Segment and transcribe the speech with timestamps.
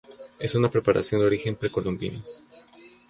[0.39, 2.23] Es una preparación de origen precolombino.